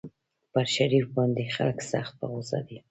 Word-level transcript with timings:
پر 0.51 0.65
شریف 0.75 1.05
باندې 1.17 1.43
خلک 1.55 1.77
سخت 1.91 2.13
په 2.19 2.25
غوسه 2.31 2.59
دي. 2.67 2.77